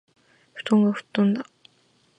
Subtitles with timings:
[0.55, 1.45] 布団が吹っ飛んだ